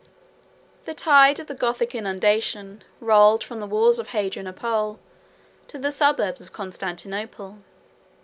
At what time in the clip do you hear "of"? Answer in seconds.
1.39-1.45, 3.99-4.07, 6.41-6.51